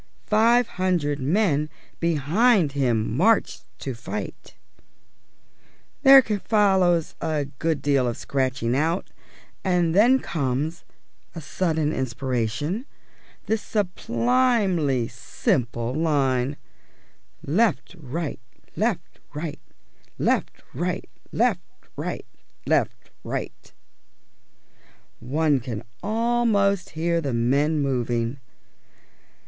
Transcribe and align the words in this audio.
__Five 0.35 0.65
hundred 0.65 1.19
men 1.19 1.69
behind 1.99 2.71
him 2.71 3.15
marched 3.15 3.65
to 3.77 3.93
fight_ 3.93 4.55
There 6.01 6.23
follows 6.39 7.13
a 7.21 7.45
good 7.59 7.83
deal 7.83 8.07
of 8.07 8.17
scratching 8.17 8.75
out, 8.75 9.11
and 9.63 9.93
then 9.93 10.17
comes 10.19 10.83
(a 11.35 11.39
sudden 11.39 11.93
inspiration) 11.93 12.87
this 13.45 13.61
sublimely 13.61 15.07
simple 15.07 15.93
line: 15.93 16.57
Left 17.45 17.95
right, 17.99 18.39
left 18.75 19.19
right, 19.35 19.59
left 20.17 20.63
right, 20.73 21.09
left 21.31 21.61
right, 21.95 22.25
left 22.65 23.11
right. 23.23 23.71
One 25.19 25.59
can 25.59 25.83
almost 26.01 26.89
hear 26.97 27.21
the 27.21 27.33
men 27.35 27.77
moving. 27.79 28.39